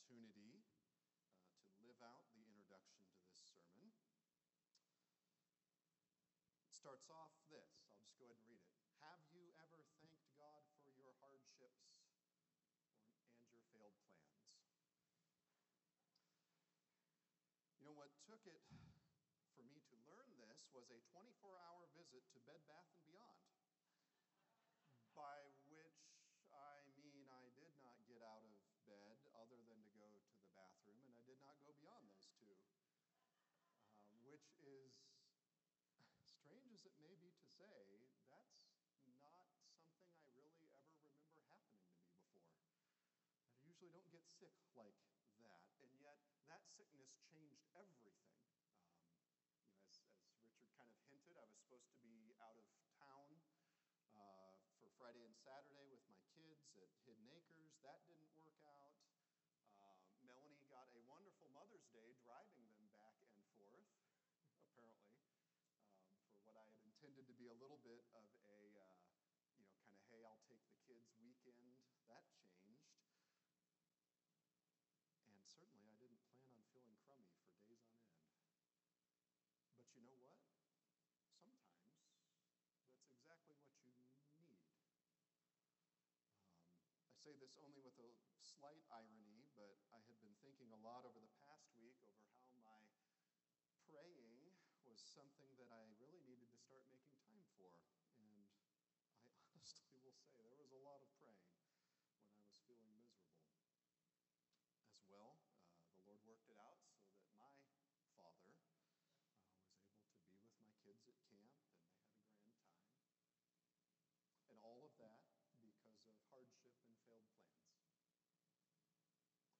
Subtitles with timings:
[0.00, 0.64] opportunity
[1.28, 3.84] uh, to live out the introduction to this sermon.
[6.64, 7.68] It starts off this.
[7.84, 8.80] I'll just go ahead and read it.
[9.04, 11.84] Have you ever thanked God for your hardships
[13.36, 14.56] and your failed plans?
[17.76, 18.64] You know what took it
[19.52, 23.44] for me to learn this was a 24 hour visit to Bed Bath and Beyond,
[25.12, 28.56] by which I mean I did not get out of
[28.90, 32.26] bed other than to go to the bathroom, and I did not go beyond those
[32.34, 32.54] two,
[33.94, 34.90] uh, which is
[36.26, 39.46] strange as it may be to say, that's not something I
[40.34, 42.50] really ever remember happening to me before.
[43.54, 44.98] I usually don't get sick like
[45.38, 46.18] that, and yet
[46.50, 48.18] that sickness changed everything.
[48.50, 48.90] Um,
[49.54, 52.66] you know, as, as Richard kind of hinted, I was supposed to be out of
[52.98, 53.30] town
[54.18, 54.50] uh,
[54.82, 57.72] for Friday and Saturday with my kids at Hidden Acres.
[57.86, 58.98] That didn't work out.
[59.78, 59.94] Uh,
[60.26, 63.88] Melanie got a wonderful Mother's Day driving them back and forth,
[64.60, 65.24] apparently,
[65.88, 68.96] um, for what I had intended to be a little bit of a, uh,
[69.52, 71.76] you know, kind of, hey, I'll take the kids weekend.
[72.08, 72.88] That changed.
[75.28, 78.24] And certainly I didn't plan on feeling crummy for days on end.
[79.76, 80.40] But you know what?
[81.36, 82.00] Sometimes that's
[83.12, 84.08] exactly what you need.
[84.32, 84.56] Um,
[87.12, 88.08] I say this only with a
[88.40, 92.56] slight irony, but I had been thinking a lot over the past week over how
[92.64, 92.80] my
[93.92, 94.48] praying
[94.88, 97.70] was something that I really needed to start making time for.
[98.16, 98.48] And
[99.22, 101.78] I honestly will say there was a lot of praying when I
[102.42, 103.38] was feeling miserable
[104.90, 105.38] as well.
[105.70, 106.98] Uh, the Lord worked it out so
[107.38, 107.54] that
[107.86, 108.58] my father uh,
[110.58, 111.94] was able to be with my kids at camp,
[112.34, 113.38] and they had a grand time.
[114.50, 115.22] And all of that
[115.62, 117.78] because of hardship and failed plans.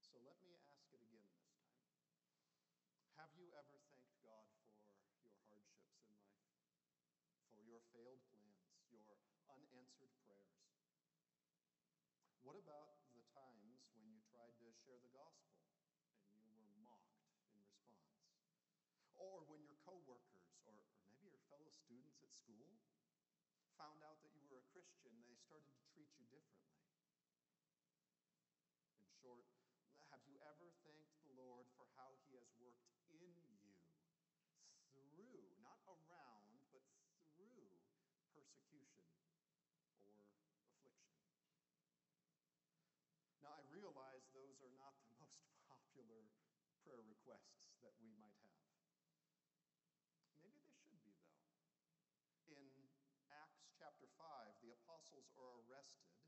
[0.02, 1.78] So let me ask it again this time.
[3.20, 4.90] Have you ever thanked God for your
[5.46, 6.42] hardships in life?
[7.54, 8.60] For your failed plans,
[8.92, 9.16] your
[9.48, 10.68] unanswered prayers?
[12.44, 15.64] What about the times when you tried to share the gospel
[16.36, 18.04] and you were mocked in response?
[19.16, 22.68] Or when your coworkers or, or maybe your fellow students at school
[23.80, 26.84] found out that you were a Christian, they started to treat you differently.
[28.92, 29.48] In short,
[30.12, 33.72] have you ever thanked the Lord for how He has worked in you
[34.92, 36.84] through, not around, but
[37.36, 37.70] through
[38.50, 39.06] persecution
[40.02, 40.42] or affliction?
[43.38, 45.38] Now, I realize those are not the most
[45.70, 46.26] popular
[46.82, 48.66] prayer requests that we might have.
[50.42, 51.38] Maybe they should be, though.
[52.50, 52.66] In
[53.30, 54.18] Acts chapter 5,
[54.66, 56.18] the apostles are arrested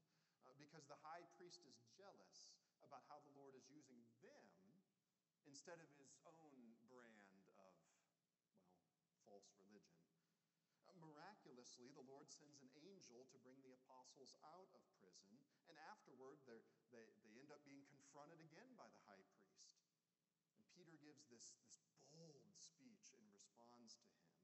[0.46, 2.54] uh, because the high priest is jealous
[2.86, 4.46] about how the Lord is using them
[5.42, 7.74] instead of his own brand of,
[8.14, 10.11] well, false religion.
[11.00, 16.36] Miraculously, the Lord sends an angel to bring the apostles out of prison, and afterward,
[16.44, 16.60] they,
[16.92, 19.80] they end up being confronted again by the high priest.
[20.60, 21.80] And Peter gives this, this
[22.12, 24.36] bold speech in response to him.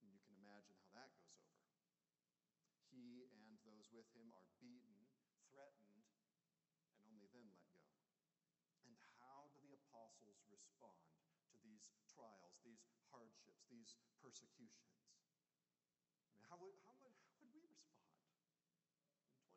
[0.00, 1.76] And you can imagine how that goes over.
[2.88, 4.96] He and those with him are beaten,
[5.52, 6.08] threatened,
[6.88, 7.92] and only then let go.
[8.88, 11.20] And how do the apostles respond
[11.52, 15.03] to these trials, these hardships, these persecutions?
[16.54, 18.14] How would, how would, how would we respond?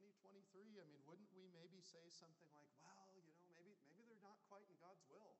[0.01, 4.01] In 2023, I mean, wouldn't we maybe say something like, well, you know, maybe, maybe
[4.09, 5.37] they're not quite in God's will.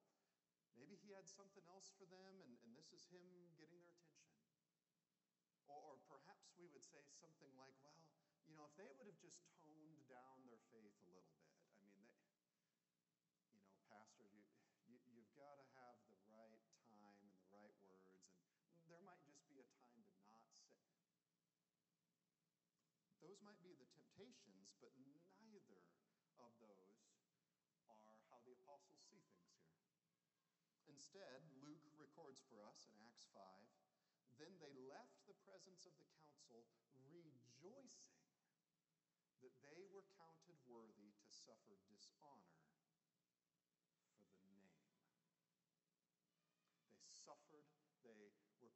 [0.77, 3.25] Maybe He had something else for them, and, and this is Him
[3.57, 4.37] getting their attention.
[5.65, 8.05] Or, or perhaps we would say something like, well,
[8.45, 11.81] you know, if they would have just toned down their faith a little bit, I
[11.89, 12.21] mean, they,
[13.49, 14.45] you know, Pastor, you,
[14.85, 19.25] you, you've got to have the right time and the right words, and there might
[19.25, 20.77] just be a time to not say,
[23.27, 24.95] those might be the temptations, but
[25.43, 25.83] neither
[26.39, 26.87] of those
[27.91, 29.75] are how the apostles see things here.
[30.87, 33.43] Instead, Luke records for us in Acts 5
[34.37, 36.69] then they left the presence of the council
[37.09, 38.13] rejoicing
[39.41, 42.61] that they were counted worthy to suffer dishonor
[44.29, 44.77] for the name.
[47.01, 47.65] They suffered,
[48.05, 48.33] they were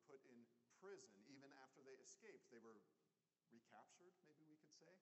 [0.09, 0.49] put in
[0.81, 2.49] prison even after they escaped.
[2.49, 2.81] They were
[3.51, 4.95] recaptured, maybe we could say.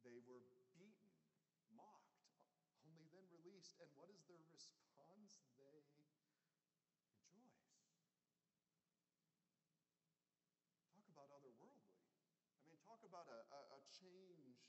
[0.00, 1.12] They were beaten,
[1.68, 2.24] mocked,
[2.80, 3.76] only then released.
[3.78, 5.44] And what is their response?
[5.60, 6.08] They rejoice.
[10.96, 11.92] Talk about otherworldly.
[12.56, 14.64] I mean, talk about a, a, a change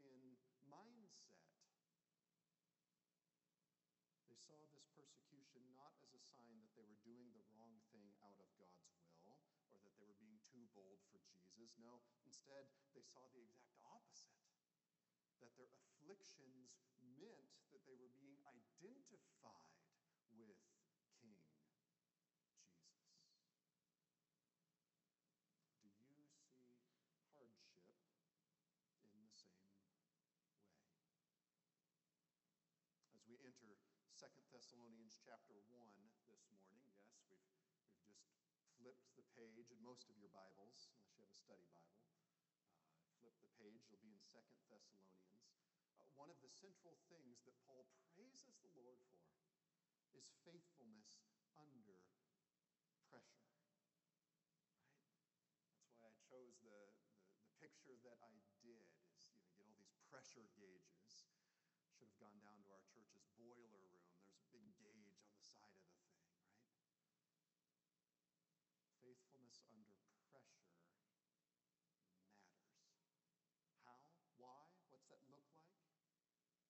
[0.00, 0.16] in
[0.72, 1.44] mindset.
[4.24, 8.08] They saw this persecution not as a sign that they were doing the wrong thing
[8.24, 8.88] out of God's
[9.24, 10.28] will or that they were
[10.78, 11.74] for Jesus.
[11.82, 14.38] No, instead, they saw the exact opposite
[15.42, 16.78] that their afflictions
[17.18, 19.74] meant that they were being identified
[20.30, 20.58] with
[21.18, 21.98] King Jesus.
[25.74, 26.22] Do you see
[27.34, 27.82] hardship
[29.10, 29.82] in the same way?
[33.14, 33.74] As we enter
[34.14, 35.90] 2 Thessalonians chapter 1
[36.30, 37.42] this morning, yes, we've,
[38.06, 38.22] we've
[38.62, 42.08] just flipped the page in most of your Bibles, unless you have a study Bible.
[42.96, 44.40] Uh, flip the page, you'll be in 2
[44.72, 45.44] Thessalonians.
[46.00, 47.84] Uh, one of the central things that Paul
[48.16, 49.28] praises the Lord for
[50.16, 51.20] is faithfulness
[51.52, 52.00] under
[53.12, 53.52] pressure.
[54.80, 55.68] Right?
[55.84, 57.12] That's why I chose the, the,
[57.44, 61.28] the picture that I did is you know, get all these pressure gauges.
[61.92, 64.00] Should have gone down to our church's boiler room.
[64.16, 66.58] There's a big gauge on the side of the thing, right?
[69.66, 69.94] Under
[70.30, 71.18] pressure matters.
[73.82, 73.98] How?
[74.38, 74.70] Why?
[74.90, 75.74] What's that look like?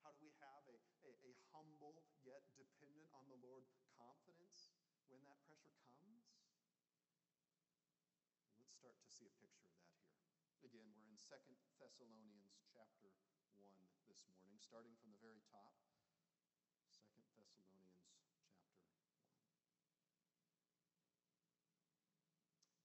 [0.05, 0.77] How do we have a,
[1.09, 3.65] a, a humble yet dependent on the Lord
[3.97, 4.73] confidence
[5.09, 6.33] when that pressure comes?
[8.57, 10.21] Let's start to see a picture of that here.
[10.61, 11.33] Again, we're in 2
[11.81, 13.09] Thessalonians chapter
[13.57, 13.73] 1
[14.05, 15.73] this morning, starting from the very top.
[16.93, 17.09] 2
[17.49, 18.69] Thessalonians chapter 1.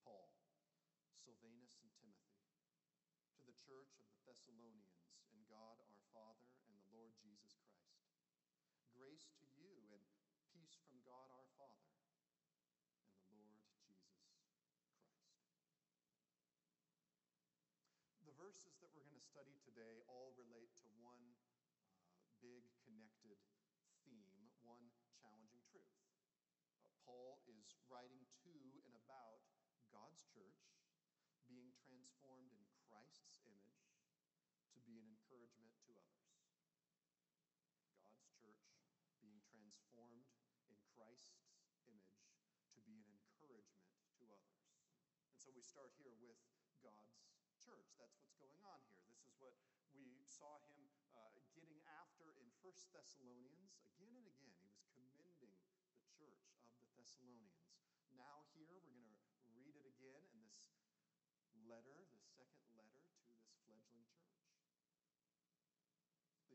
[0.07, 0.31] Paul,
[1.19, 2.39] Silvanus, and Timothy,
[3.35, 8.11] to the church of the Thessalonians in God our Father and the Lord Jesus Christ.
[8.91, 10.03] Grace to you and
[10.51, 11.95] peace from God our Father
[13.23, 14.67] and the Lord Jesus Christ.
[18.27, 21.23] The verses that we're going to study today all relate to one
[22.19, 23.39] uh, big connected
[24.03, 24.91] theme, one
[25.23, 25.95] challenging truth.
[26.83, 28.51] Uh, Paul is writing to
[28.83, 29.39] and about
[29.87, 30.67] God's church
[31.47, 33.93] being transformed in Christ's image
[34.73, 36.37] to be an encouragement to others.
[37.97, 38.77] God's church
[39.17, 40.29] being transformed
[40.69, 41.49] in Christ's
[41.81, 42.29] image
[42.77, 43.89] to be an encouragement
[44.21, 44.69] to others.
[45.33, 46.37] And so we start here with
[46.85, 47.25] God's
[47.57, 47.89] church.
[47.97, 49.01] That's what's going on here.
[49.09, 49.57] This is what
[49.97, 50.85] we saw him
[51.17, 54.53] uh, getting after in First Thessalonians again and again.
[54.61, 55.57] He was commending
[55.97, 57.65] the church of the Thessalonians.
[58.13, 59.17] Now, here, we're going to
[59.57, 60.69] read it again in this
[61.65, 64.53] letter, the second letter to this fledgling church.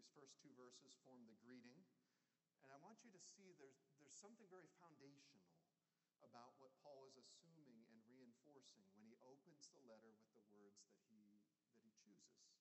[0.09, 1.85] These first two verses form the greeting.
[2.65, 5.53] And I want you to see there's, there's something very foundational
[6.25, 10.81] about what Paul is assuming and reinforcing when he opens the letter with the words
[10.89, 12.57] that he, that he chooses.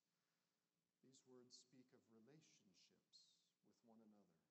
[1.00, 3.24] These words speak of relationships
[3.64, 4.44] with one another,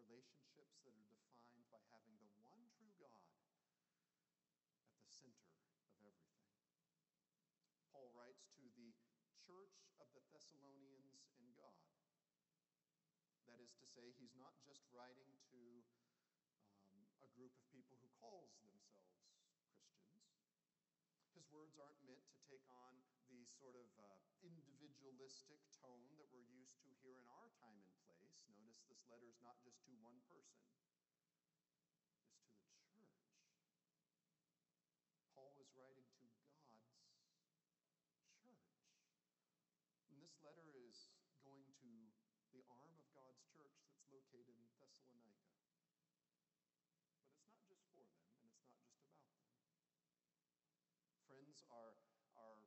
[0.00, 3.36] relationships that are defined by having the one true God
[4.80, 5.60] at the center
[5.92, 6.56] of everything.
[7.92, 8.96] Paul writes to the
[9.44, 11.97] church of the Thessalonians in God.
[13.48, 15.80] That is to say, he's not just writing to
[17.24, 19.24] a group of people who calls themselves
[19.80, 20.52] Christians.
[21.32, 23.00] His words aren't meant to take on
[23.32, 24.04] the sort of uh,
[24.44, 28.36] individualistic tone that we're used to here in our time and place.
[28.52, 31.32] Notice this letter is not just to one person, it's to the church.
[35.32, 37.00] Paul was writing to God's church.
[40.12, 41.16] And this letter is
[42.52, 45.52] the arm of God's church that's located in Thessalonica
[47.10, 49.48] But it's not just for them, and it's not just about them.
[51.28, 51.94] Friends, our,
[52.34, 52.58] our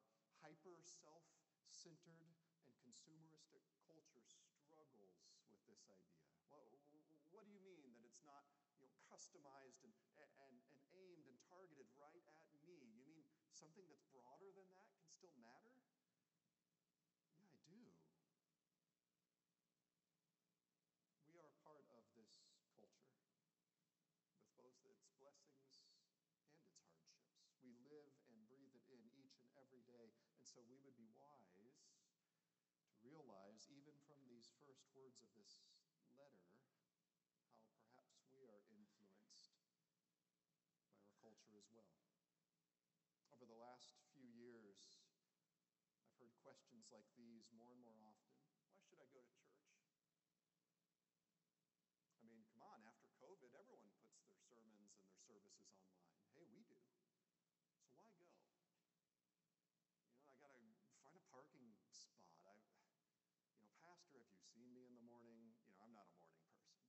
[0.42, 1.26] hyper self
[1.70, 2.32] centered
[2.64, 5.18] and consumeristic culture struggles
[5.50, 6.24] with this idea.
[6.48, 8.46] What, what do you mean that it's not
[8.80, 9.94] you know, customized and,
[10.46, 12.78] and, and aimed and targeted right at me?
[12.82, 15.76] You mean something that's broader than that can still matter?
[17.36, 17.82] Yeah, I do.
[21.26, 22.94] We are part of this culture
[24.56, 26.88] both its blessings and its hardships.
[27.64, 30.14] We live and breathe it in each and every day.
[30.38, 31.64] And so we would be wise to
[33.04, 35.60] realize, even from these first words of this
[36.16, 36.48] letter,
[37.68, 39.52] how perhaps we are influenced
[40.88, 41.92] by our culture as well.
[43.34, 45.02] Over the last few years,
[46.04, 48.36] I've heard questions like these more and more often.
[48.70, 49.72] Why should I go to church?
[52.16, 56.08] I mean, come on, after COVID, everyone puts their sermons and their services online.
[56.32, 56.80] Hey, we do.
[57.84, 58.26] So why go?
[60.32, 62.58] You know, I got to find a parking spot.
[64.70, 65.58] Me in the morning?
[65.66, 66.86] You know, I'm not a morning person.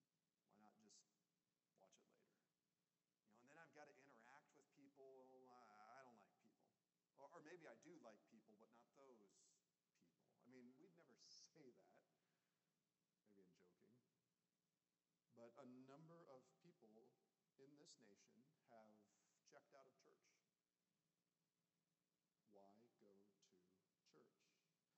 [0.53, 1.65] Why not just watch it later?
[1.73, 5.25] You know, and then I've got to interact with people.
[5.25, 6.69] I don't like people.
[7.17, 9.65] Or, or maybe I do like people, but not those people.
[10.45, 11.17] I mean, we'd never
[11.49, 11.97] say that.
[13.33, 13.73] Maybe I'm joking.
[15.33, 17.09] But a number of people
[17.57, 18.93] in this nation have
[19.49, 20.29] checked out of church.
[22.53, 23.33] Why go to church?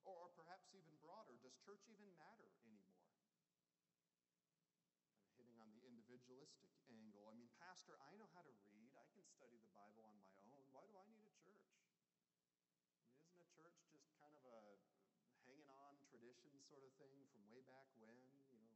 [0.03, 2.95] Or, or perhaps even broader, does church even matter anymore?
[5.45, 5.85] hitting on the
[6.35, 7.31] individualistic angle.
[7.31, 8.91] I mean, Pastor, I know how to read.
[8.99, 10.67] I can study the Bible on my own.
[10.75, 11.63] Why do I need a church?
[11.79, 14.83] I mean, isn't a church just kind of a
[15.47, 18.19] hanging on tradition sort of thing from way back when?
[18.51, 18.75] You know,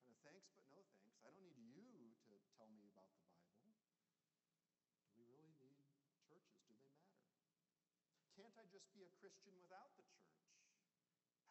[0.00, 1.20] kind of thanks but no thanks.
[1.20, 3.68] I don't need you to tell me about the Bible.
[5.12, 6.08] Do we really need churches?
[6.24, 6.88] Do they matter?
[8.32, 10.40] Can't I just be a Christian without the church?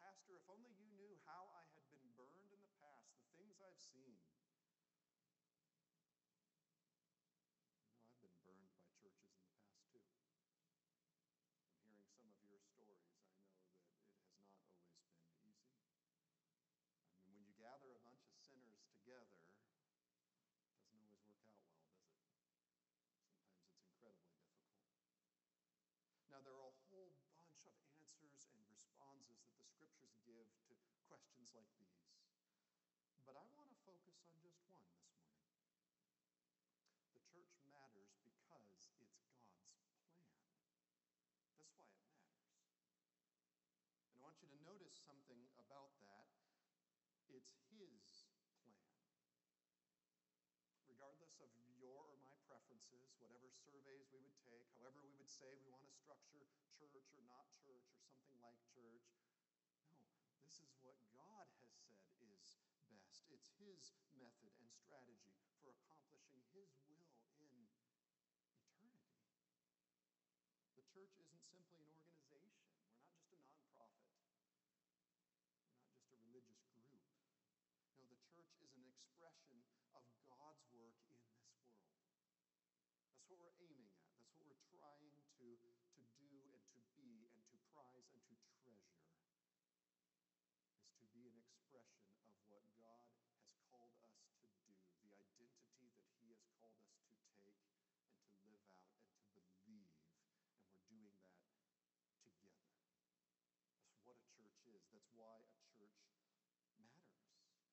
[0.02, 3.62] Pastor, if only you knew how I had been burned in the past, the things
[3.62, 4.18] I've seen.
[7.78, 10.06] You know, I've been burned by churches in the past too.
[11.66, 15.74] From hearing some of your stories, I know that it has not always been easy.
[17.10, 21.58] I mean, when you gather a bunch of sinners together, it doesn't always work out
[21.68, 22.64] well, does it?
[22.78, 24.78] Sometimes it's incredibly difficult.
[26.28, 30.74] Now, there are a whole bunch of answers and responses that the scriptures give to
[31.08, 32.06] questions like these.
[33.26, 35.42] But I want to focus on just one this morning.
[37.18, 39.26] The church matters because it's God's
[39.66, 40.06] plan.
[41.58, 42.46] That's why it matters.
[44.06, 46.30] And I want you to notice something about that.
[47.26, 48.78] It's His plan.
[50.86, 51.50] Regardless of
[51.82, 55.82] your or my preferences, whatever surveys we would take, however we would say we want
[55.82, 56.46] to structure
[56.78, 59.10] church or not church or something like church,
[59.98, 60.06] no,
[60.46, 63.34] this is what God has said is best.
[63.34, 67.02] It's His method and strategy for accomplishing His will
[67.42, 67.50] in
[68.78, 68.94] eternity.
[70.78, 76.18] The church isn't simply an organization, we're not just a nonprofit, we're not just a
[76.30, 77.02] religious group.
[77.90, 79.66] No, the church is an expression
[79.98, 81.74] of God's work in this world.
[83.02, 84.14] That's what we're aiming at.
[84.14, 88.38] That's what we're trying to, to do and to be and to prize and to
[88.62, 88.94] treasure
[90.78, 94.70] is to be an expression of what God has called us to do,
[95.02, 99.42] the identity that He has called us to take and to live out and to
[99.66, 99.90] believe.
[100.86, 103.02] And we're doing that together.
[104.06, 106.00] That's what a church That's why a church
[106.80, 107.20] matters.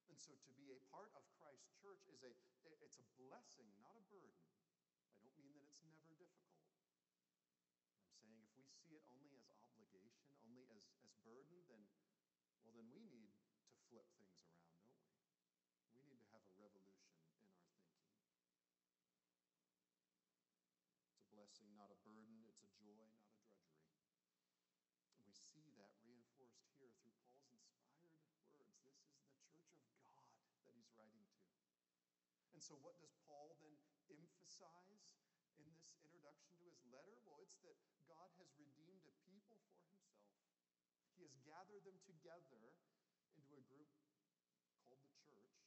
[0.10, 2.32] And so to be a part of Christ's church is a
[2.84, 4.38] it's a blessing, not a burden.
[5.16, 6.62] I don't mean that it's never difficult.
[7.98, 11.82] I'm saying if we see it only as obligation, only as, as burden, then
[12.62, 13.34] well then we need
[13.72, 15.08] to flip things around, don't we?
[15.94, 18.12] We need to have a revolution in our thinking.
[21.10, 22.44] It's a blessing, not a burden.
[22.50, 24.20] It's a joy, not a drudgery.
[25.16, 28.26] And we see that reinforced here through Paul's inspired words.
[28.60, 30.28] This is the church of God
[30.68, 31.42] that he's writing to.
[32.52, 33.78] And so, what does Paul then
[34.10, 35.22] emphasize
[35.62, 37.14] in this introduction to his letter?
[37.22, 37.78] Well, it's that
[38.10, 40.18] God has redeemed a people for himself.
[41.14, 42.74] He has gathered them together
[43.38, 43.94] into a group
[44.82, 45.62] called the church,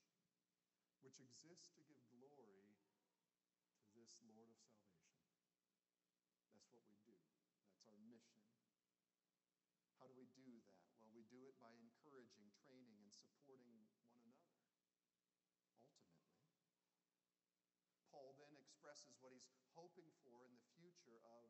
[1.07, 5.39] which exists to give glory to this Lord of salvation.
[6.51, 7.15] That's what we do,
[7.63, 8.43] that's our mission.
[10.03, 10.83] How do we do that?
[10.99, 14.59] Well, we do it by encouraging, training, and supporting one another, ultimately.
[18.19, 18.51] Paul then
[18.89, 21.45] expresses what he's hoping for in the future of,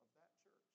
[0.00, 0.72] of that church.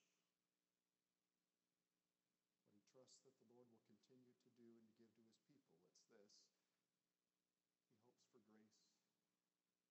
[2.61, 5.65] What he trusts that the Lord will continue to do and to give to his
[5.89, 5.89] people.
[5.89, 9.89] It's this he hopes for grace and for peace.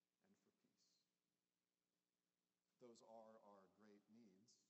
[2.78, 4.62] Those are our great needs.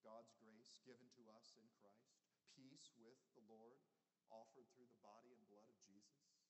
[0.00, 2.24] God's grace given to us in Christ,
[2.56, 3.84] peace with the Lord
[4.32, 6.40] offered through the body and blood of Jesus.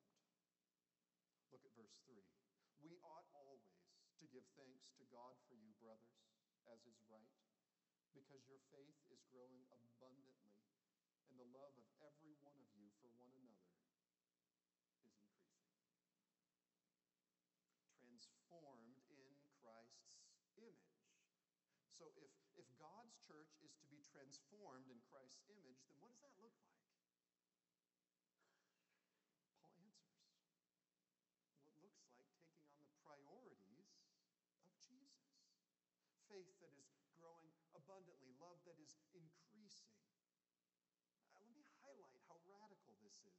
[1.52, 2.24] Look at verse 3.
[2.80, 3.68] We ought always
[4.24, 6.24] to give thanks to God for you, brothers,
[6.72, 7.36] as is right,
[8.16, 10.64] because your faith is growing abundantly,
[11.28, 14.00] and the love of every one of you for one another is
[18.00, 18.39] increasing.
[18.50, 19.30] Transformed in
[19.62, 20.10] Christ's
[20.58, 21.06] image.
[21.94, 26.26] So if, if God's church is to be transformed in Christ's image, then what does
[26.26, 26.82] that look like?
[29.62, 30.34] Paul answers.
[31.62, 33.94] What looks like taking on the priorities
[34.66, 35.46] of Jesus.
[36.26, 36.90] Faith that is
[37.22, 39.94] growing abundantly, love that is increasing.
[41.38, 43.38] Uh, let me highlight how radical this is.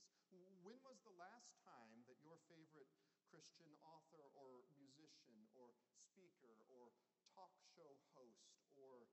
[0.62, 2.86] When was the last time that your favorite
[3.30, 6.90] Christian author or musician or speaker or
[7.30, 9.06] talk show host or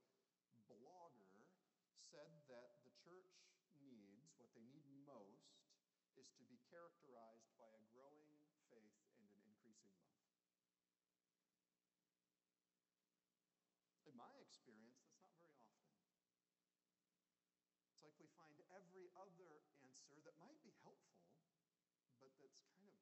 [0.68, 1.46] blogger
[2.10, 3.46] said that the church
[3.78, 5.54] needs, what they need most,
[6.18, 8.34] is to be characterized by a growing
[8.74, 10.26] faith and an increasing love?
[14.04, 15.94] In my experience, that's not very often.
[17.94, 21.30] It's like we find every other answer that might be helpful,
[22.18, 22.98] but that's kind of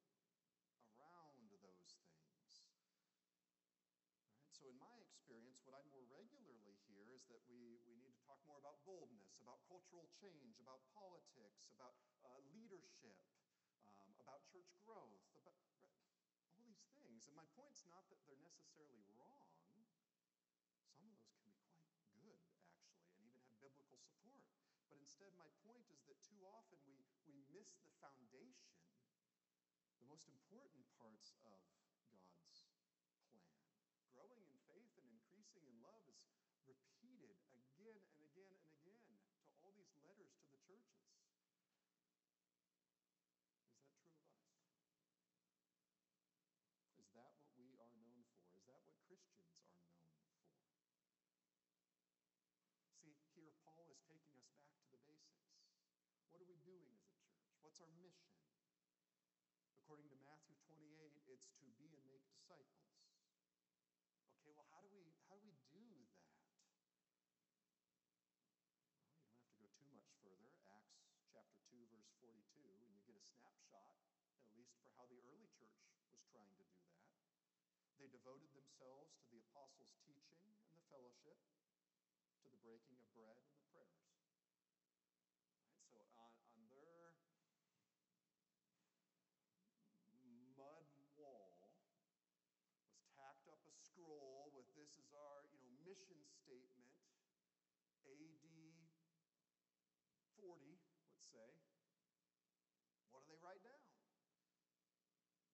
[1.00, 2.66] around those things.
[2.76, 4.45] Right?
[4.56, 8.22] So, in my experience, what I more regularly hear is that we, we need to
[8.24, 11.92] talk more about boldness, about cultural change, about politics, about
[12.24, 13.20] uh, leadership,
[13.84, 17.28] um, about church growth, about all these things.
[17.28, 19.44] And my point's not that they're necessarily wrong.
[19.60, 24.40] Some of those can be quite good, actually, and even have biblical support.
[24.88, 26.96] But instead, my point is that too often we,
[27.28, 28.72] we miss the foundation,
[30.00, 31.60] the most important parts of
[32.08, 32.96] God's plan.
[34.16, 36.24] Growing in faith and increasing in love is
[36.64, 41.04] repeated again and again and again to all these letters to the churches.
[43.36, 44.56] Is that true of us?
[46.96, 48.56] Is that what we are known for?
[48.56, 50.00] Is that what Christians are known
[53.04, 55.60] See, here Paul is taking us back to the basics.
[56.32, 57.55] What are we doing as a church?
[57.66, 58.30] What's our mission?
[59.82, 60.86] According to Matthew 28,
[61.26, 62.94] it's to be and make disciples.
[64.38, 66.14] Okay, well, how do we how do we do that?
[68.94, 70.46] Well, you don't have to go too much further.
[70.78, 72.38] Acts chapter 2, verse 42,
[72.70, 73.98] and you get a snapshot,
[74.46, 77.02] at least for how the early church was trying to do that.
[77.98, 83.42] They devoted themselves to the apostles' teaching and the fellowship to the breaking of bread
[83.42, 84.06] and the prayers.
[85.66, 87.10] Right, so on, on their
[90.56, 96.94] mud wall was tacked up a scroll with this is our you know mission statement
[98.06, 98.22] AD
[100.38, 100.78] 40
[101.10, 101.50] let's say.
[103.10, 103.82] What do they write down?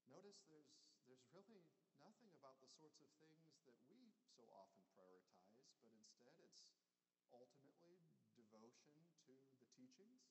[0.04, 0.68] Notice there's
[1.08, 1.64] there's really
[1.96, 5.48] nothing about the sorts of things that we so often prioritize
[5.80, 6.68] but instead it's
[7.32, 8.04] ultimately
[8.36, 8.92] devotion
[9.24, 10.28] to the teachings,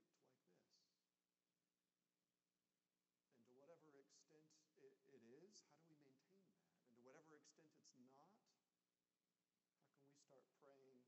[3.32, 4.52] And to whatever extent
[4.84, 6.68] it, it is, how do we maintain that?
[6.84, 11.00] And to whatever extent it's not, how can we start praying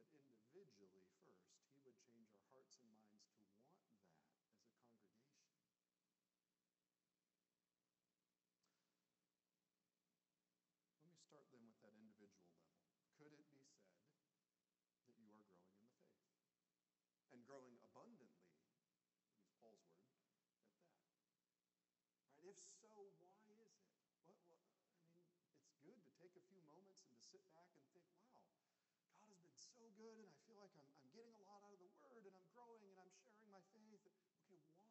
[0.00, 4.08] that individually first, He would change our hearts and minds to want that as a
[4.08, 4.80] congregation?
[11.04, 12.70] Let me start then with that individual level
[13.20, 15.92] could it be said that you are growing in the faith?
[17.36, 18.48] And growing abundantly,
[19.28, 20.56] use Paul's word, at that.
[21.20, 22.40] Right?
[22.40, 23.28] If so, why is it?
[23.44, 23.60] What,
[24.24, 27.86] what, I mean, it's good to take a few moments and to sit back and
[27.94, 28.42] think, wow,
[29.14, 31.70] God has been so good, and I feel like I'm, I'm getting a lot out
[31.70, 33.86] of the word, and I'm growing, and I'm sharing my faith.
[33.86, 34.82] Okay, why?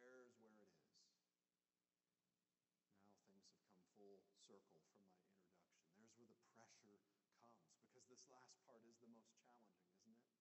[0.00, 0.64] where it is.
[3.12, 5.76] Now things have come full circle from my introduction.
[5.92, 10.32] There's where the pressure comes because this last part is the most challenging, isn't it?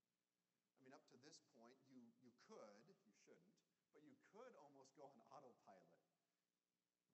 [0.71, 3.66] I mean, up to this point, you, you could, you shouldn't,
[3.97, 5.97] but you could almost go on autopilot.
[6.05, 6.21] I,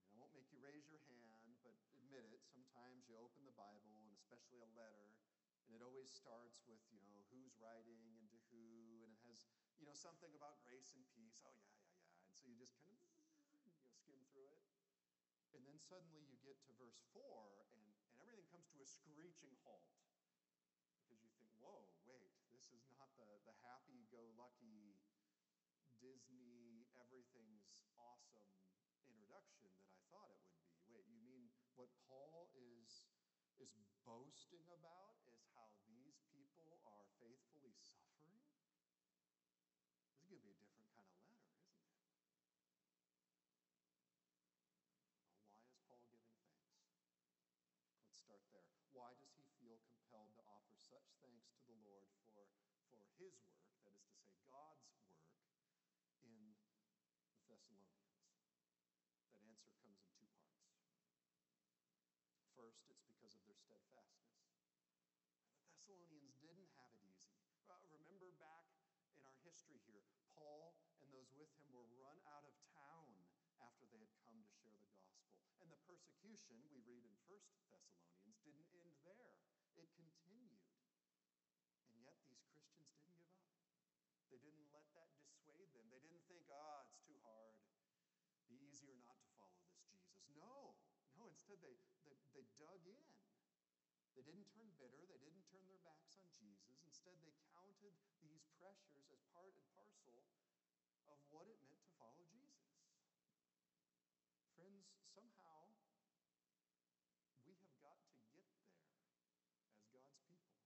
[0.03, 4.03] I won't make you raise your hand, but admit it, sometimes you open the Bible,
[4.03, 5.15] and especially a letter,
[5.63, 9.47] and it always starts with, you know, who's writing and to who, and it has,
[9.79, 11.39] you know, something about grace and peace.
[11.47, 12.27] Oh, yeah, yeah, yeah.
[12.27, 13.07] And so you just kind of,
[13.63, 14.59] you know, skim through it.
[15.55, 17.79] And then suddenly you get to verse 4, and,
[18.19, 19.87] and everything comes to a screeching halt.
[20.99, 24.92] Because you think, whoa, wait, this is not the, the happy go lucky
[26.03, 28.51] Disney, everything's awesome
[29.07, 30.75] introduction that I thought it would be.
[30.91, 31.47] Wait, you mean
[31.79, 33.07] what Paul is,
[33.55, 33.71] is
[34.03, 38.43] boasting about is how these people are faithfully suffering?
[39.95, 41.71] This is going to be a different kind of letter, isn't it?
[45.31, 46.83] Well, why is Paul giving thanks?
[48.03, 48.67] Let's start there.
[48.91, 52.43] Why does he feel compelled to offer such thanks to the Lord for,
[52.91, 55.12] for his work, that is to say, God's work,
[57.53, 58.17] Thessalonians?
[59.29, 60.73] That answer comes in two parts.
[62.57, 64.41] First, it's because of their steadfastness.
[65.61, 67.37] The Thessalonians didn't have it easy.
[67.93, 68.65] Remember back
[69.13, 70.01] in our history here,
[70.33, 73.13] Paul and those with him were run out of town
[73.61, 75.29] after they had come to share the gospel.
[75.61, 77.37] And the persecution, we read in 1
[77.69, 79.37] Thessalonians, didn't end there,
[79.77, 80.57] it continued.
[81.85, 83.69] And yet these Christians didn't give up.
[84.33, 85.85] They didn't let that dissuade them.
[85.93, 87.53] They didn't think, ah, oh, it's too hard.
[88.49, 90.25] Be easier not to follow this Jesus.
[90.33, 90.73] No,
[91.13, 91.77] no, instead they,
[92.09, 93.05] they, they dug in
[94.17, 96.81] They didn't turn bitter, they didn't turn their backs on Jesus.
[96.81, 97.93] Instead, they counted
[98.25, 100.25] these pressures as part and parcel
[101.05, 102.73] of what it meant to follow Jesus.
[104.57, 105.69] Friends, somehow
[107.45, 108.73] we have got to get there
[109.69, 110.57] as God's people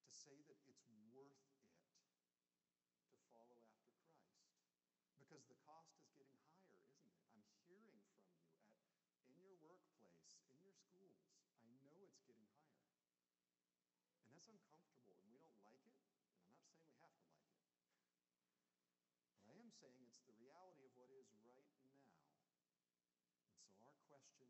[0.00, 1.60] to say that it's worth it
[3.12, 4.48] to follow after Christ.
[5.20, 7.16] Because the cost is getting higher, isn't it?
[7.32, 11.24] I'm hearing from you at in your workplace, in your schools.
[11.64, 12.92] I know it's getting higher.
[14.26, 16.96] And that's uncomfortable and we don't like it, and I'm not saying we have to
[17.04, 17.36] like it.
[19.44, 22.00] But I am saying it's the reality of what is right now.
[23.60, 24.48] And so our question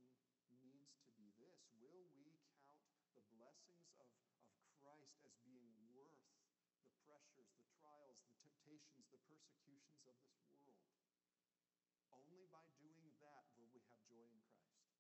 [0.63, 2.87] needs to be this Will we count
[3.19, 4.07] the blessings of,
[4.55, 6.23] of Christ as being worth
[6.87, 10.87] the pressures, the trials, the temptations, the persecutions of this world?
[12.15, 14.95] Only by doing that will we have joy in Christ.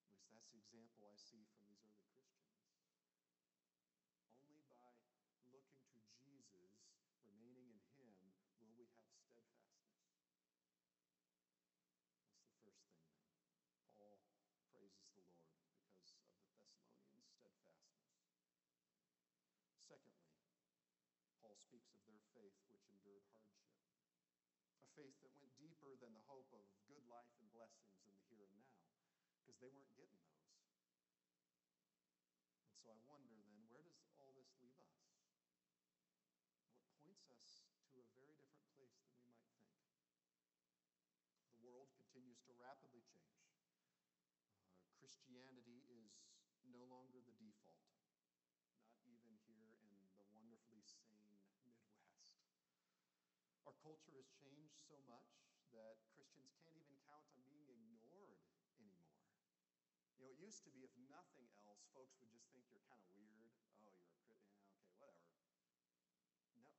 [0.00, 2.74] At least that's the example I see from these early Christians.
[4.40, 4.90] Only by
[5.50, 6.74] looking to Jesus,
[7.22, 10.10] remaining in Him, will we have steadfastness.
[12.40, 13.34] That's the first thing, then.
[13.94, 14.22] Paul
[14.70, 18.20] praises the Lord because of the Thessalonians' steadfastness.
[19.80, 20.36] Secondly,
[21.40, 23.72] Paul speaks of their faith which endured hardship.
[24.84, 28.22] A faith that went deeper than the hope of good life and blessings in the
[28.30, 28.84] here and now,
[29.40, 30.52] because they weren't getting those.
[32.70, 34.94] And so I wonder then, where does all this leave us?
[36.86, 39.74] What points us to a very different place than we might think.
[41.58, 43.42] The world continues to rapidly change.
[44.70, 45.89] Uh, Christianity is
[46.72, 47.84] no longer the default,
[49.06, 52.38] not even here in the wonderfully sane Midwest.
[53.66, 55.30] Our culture has changed so much
[55.72, 58.38] that Christians can't even count on being ignored
[58.76, 59.18] anymore.
[60.16, 63.02] You know, it used to be if nothing else, folks would just think you're kind
[63.02, 63.54] of weird.
[63.74, 64.38] Oh, you're a Christian.
[64.98, 65.26] Yeah, okay, whatever.
[66.54, 66.70] No,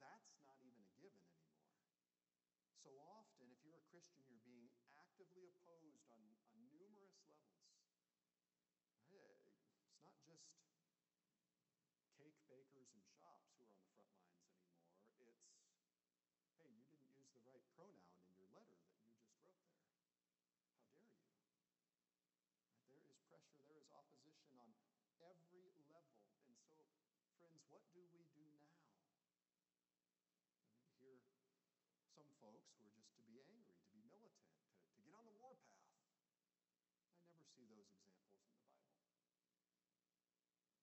[0.00, 1.80] that's not even a given anymore.
[2.82, 7.64] So often, if you're a Christian, you're being actively opposed on, on numerous levels.
[9.08, 10.70] It's not just
[12.14, 14.78] cake bakers and shops who are on the front lines anymore.
[15.18, 15.42] It's,
[16.58, 19.82] hey, you didn't use the right pronoun in your letter that you just wrote there.
[19.98, 20.78] How dare you?
[22.90, 24.70] There is pressure, there is opposition on
[25.22, 26.22] every level.
[26.46, 26.86] And so,
[27.42, 28.78] friends, what do we do now?
[28.78, 29.82] I
[30.70, 31.18] mean, to hear
[32.14, 35.26] some folks who are just to be angry, to be militant, to, to get on
[35.28, 35.86] the warpath.
[37.14, 38.98] I never see those examples in the Bible.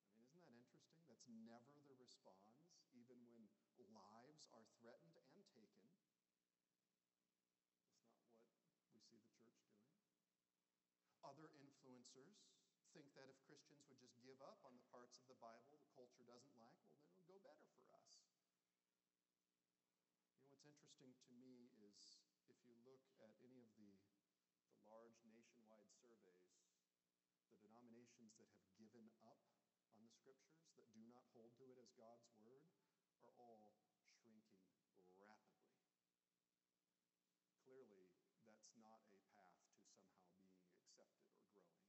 [0.08, 1.04] I mean, isn't that interesting?
[1.10, 2.64] That's never the response,
[2.96, 3.44] even when
[4.36, 5.64] lives are threatened and taken.
[5.72, 5.88] It's
[8.92, 9.96] not what we see the church doing.
[11.24, 12.44] Other influencers
[12.92, 15.88] think that if Christians would just give up on the parts of the Bible the
[15.96, 18.28] culture doesn't like, well, then it'll go better for us.
[20.36, 22.20] You know, what's interesting to me is
[22.52, 24.04] if you look at any of the,
[24.68, 26.60] the large nationwide surveys,
[27.48, 29.55] the denominations that have given up
[30.16, 32.64] scriptures, that do not hold to it as God's word,
[33.20, 33.60] are all
[34.24, 34.40] shrinking
[35.20, 35.76] rapidly.
[37.68, 38.08] Clearly,
[38.48, 40.24] that's not a path to somehow
[40.56, 41.84] being accepted or growing.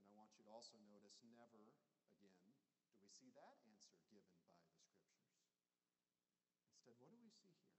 [0.00, 4.32] And I want you to also notice never again do we see that answer given
[4.40, 5.04] by the scriptures.
[6.72, 7.76] Instead, what do we see here?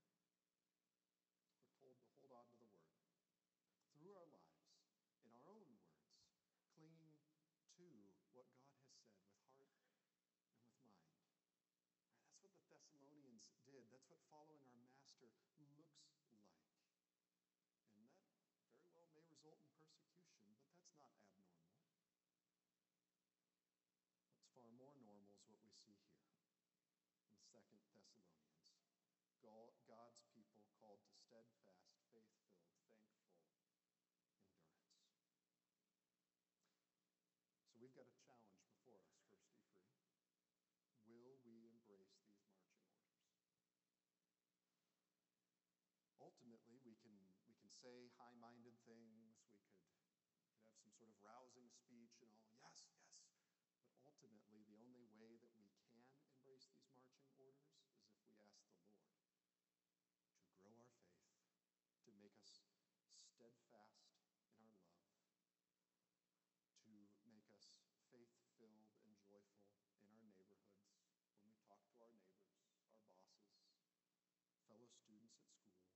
[1.66, 3.02] We're told to hold on to the word
[3.96, 4.70] through our lives,
[5.24, 5.70] in our own
[6.78, 7.26] words,
[7.74, 10.12] clinging to what God has said with heart
[10.76, 11.42] and with mind.
[12.44, 13.84] Right, that's what the Thessalonians did.
[13.92, 15.68] That's what following our master looks like.
[17.92, 18.08] And
[18.96, 19.76] that very well may result in persecution,
[20.80, 21.68] but that's not abnormal.
[24.32, 26.16] What's far more normal is what we see here
[27.28, 28.72] in Second Thessalonians.
[29.84, 34.32] God's people called to steadfast, faith filled, thankful endurance.
[37.68, 40.00] So we've got a challenge before us, First Be Free.
[41.06, 43.30] Will we embrace these marching orders?
[46.18, 47.14] Ultimately, we can,
[47.46, 50.00] we can say high minded things, we could,
[50.48, 53.20] could have some sort of rousing speech and all, yes, yes.
[53.92, 58.08] But ultimately, the only way that we can embrace these marching orders is if we
[58.16, 61.44] ask the Lord to grow our faith,
[62.06, 62.64] to make us
[63.36, 64.08] steadfast
[64.56, 65.20] in our love,
[66.80, 66.88] to
[67.28, 67.68] make us
[68.08, 69.68] faith filled and joyful
[70.00, 70.96] in our neighborhoods
[71.36, 73.44] when we talk to our neighbors, our bosses,
[74.68, 75.95] fellow students at school,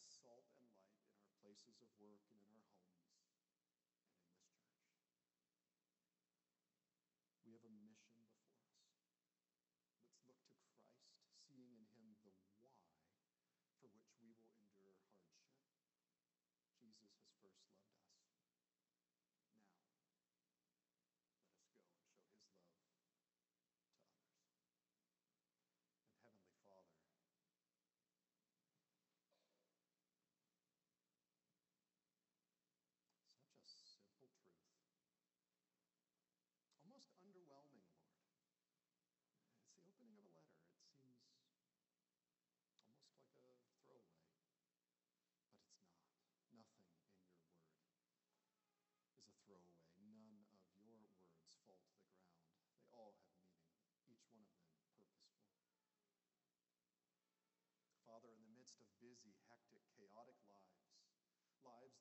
[0.00, 2.91] us salt and light in our places of work and in our homes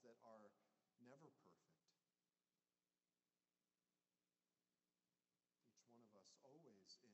[0.03, 0.49] that are
[1.01, 1.85] never perfect.
[5.65, 7.13] Each one of us always in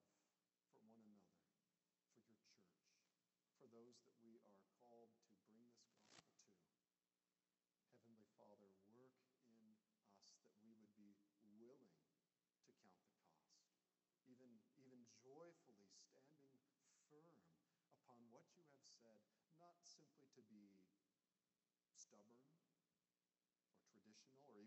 [0.70, 1.44] for one another,
[2.10, 2.94] for your church,
[3.58, 6.88] for those that we are called to bring this gospel to.
[7.92, 9.12] Heavenly Father, work
[9.44, 9.60] in
[10.08, 11.12] us that we would be
[11.60, 12.16] willing to
[12.64, 13.60] count the cost,
[14.24, 16.64] even, even joyfully standing
[17.04, 17.44] firm
[17.92, 19.20] upon what you have said,
[19.60, 20.80] not simply to be
[21.92, 22.88] stubborn or
[23.68, 24.16] traditional
[24.48, 24.63] or